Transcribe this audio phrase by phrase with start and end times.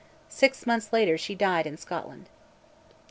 [0.29, 2.25] Six months later she died in Scotland.